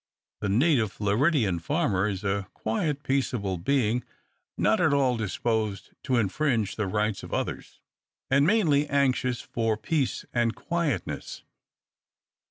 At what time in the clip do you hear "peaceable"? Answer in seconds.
3.03-3.59